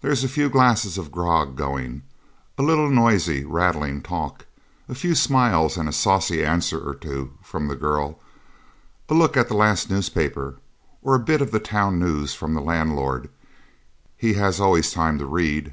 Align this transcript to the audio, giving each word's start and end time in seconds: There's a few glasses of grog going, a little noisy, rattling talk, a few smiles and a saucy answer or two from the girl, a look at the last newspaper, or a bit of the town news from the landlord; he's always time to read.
There's 0.00 0.24
a 0.24 0.28
few 0.28 0.50
glasses 0.50 0.98
of 0.98 1.12
grog 1.12 1.54
going, 1.54 2.02
a 2.58 2.62
little 2.64 2.90
noisy, 2.90 3.44
rattling 3.44 4.02
talk, 4.02 4.46
a 4.88 4.96
few 4.96 5.14
smiles 5.14 5.76
and 5.76 5.88
a 5.88 5.92
saucy 5.92 6.44
answer 6.44 6.80
or 6.80 6.92
two 6.92 7.34
from 7.40 7.68
the 7.68 7.76
girl, 7.76 8.18
a 9.08 9.14
look 9.14 9.36
at 9.36 9.46
the 9.46 9.54
last 9.54 9.88
newspaper, 9.90 10.56
or 11.02 11.14
a 11.14 11.20
bit 11.20 11.40
of 11.40 11.52
the 11.52 11.60
town 11.60 12.00
news 12.00 12.34
from 12.34 12.54
the 12.54 12.60
landlord; 12.60 13.28
he's 14.16 14.58
always 14.58 14.90
time 14.90 15.18
to 15.18 15.24
read. 15.24 15.62